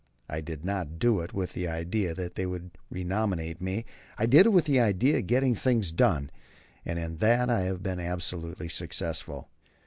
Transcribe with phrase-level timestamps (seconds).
[0.27, 3.85] I did not do it with the idea that they would renominate me.
[4.17, 6.31] I did it with the idea of getting things done,
[6.83, 9.47] and in that I have been absolutely successful.